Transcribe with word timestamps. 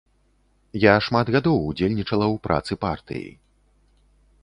Я 0.83 0.95
шмат 1.09 1.27
гадоў 1.35 1.59
удзельнічала 1.69 2.25
ў 2.33 2.43
працы 2.49 2.73
партыі. 2.87 3.29